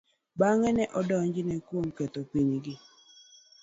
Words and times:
Bang'e, 0.39 0.69
ne 0.77 0.85
odonjne 0.99 1.55
kuom 1.67 1.87
ketho 1.97 2.21
pinygi. 2.31 2.73